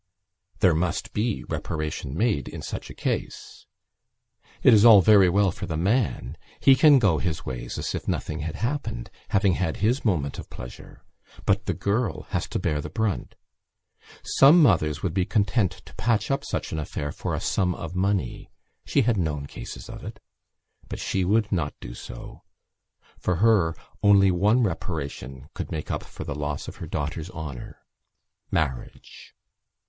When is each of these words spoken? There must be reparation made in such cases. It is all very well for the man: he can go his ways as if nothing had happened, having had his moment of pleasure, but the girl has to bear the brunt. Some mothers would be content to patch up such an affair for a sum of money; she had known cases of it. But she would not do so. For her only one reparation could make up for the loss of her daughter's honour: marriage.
There 0.61 0.73
must 0.73 1.13
be 1.13 1.43
reparation 1.43 2.17
made 2.17 2.47
in 2.47 2.63
such 2.63 2.89
cases. 2.97 3.67
It 4.63 4.73
is 4.73 4.83
all 4.83 5.01
very 5.03 5.29
well 5.29 5.51
for 5.51 5.67
the 5.67 5.77
man: 5.77 6.37
he 6.59 6.73
can 6.75 6.97
go 6.97 7.19
his 7.19 7.45
ways 7.45 7.77
as 7.77 7.93
if 7.93 8.07
nothing 8.07 8.39
had 8.39 8.55
happened, 8.55 9.11
having 9.29 9.53
had 9.53 9.77
his 9.77 10.03
moment 10.03 10.39
of 10.39 10.49
pleasure, 10.49 11.03
but 11.45 11.67
the 11.67 11.75
girl 11.75 12.23
has 12.29 12.47
to 12.47 12.57
bear 12.57 12.81
the 12.81 12.89
brunt. 12.89 13.35
Some 14.23 14.59
mothers 14.63 15.03
would 15.03 15.13
be 15.13 15.23
content 15.23 15.83
to 15.85 15.93
patch 15.93 16.31
up 16.31 16.43
such 16.43 16.71
an 16.71 16.79
affair 16.79 17.11
for 17.11 17.35
a 17.35 17.39
sum 17.39 17.75
of 17.75 17.93
money; 17.95 18.49
she 18.83 19.03
had 19.03 19.17
known 19.17 19.45
cases 19.45 19.87
of 19.87 20.03
it. 20.03 20.19
But 20.89 20.97
she 20.97 21.23
would 21.23 21.51
not 21.51 21.75
do 21.79 21.93
so. 21.93 22.41
For 23.19 23.35
her 23.35 23.75
only 24.01 24.31
one 24.31 24.63
reparation 24.63 25.49
could 25.53 25.71
make 25.71 25.91
up 25.91 26.01
for 26.01 26.23
the 26.23 26.33
loss 26.33 26.67
of 26.67 26.77
her 26.77 26.87
daughter's 26.87 27.29
honour: 27.29 27.83
marriage. 28.49 29.35